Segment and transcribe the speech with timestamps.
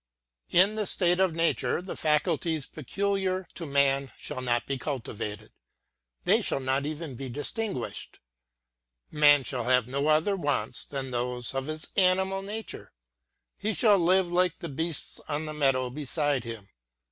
[0.49, 5.51] In the State of Nature the faculties peculiar to man shall not be cultivated;
[6.23, 8.17] they shall not even be distinguished.
[9.11, 12.91] Man shall have no other wants than those of his animal nature;
[13.59, 16.69] he shall live like the beast on the meadow beside him.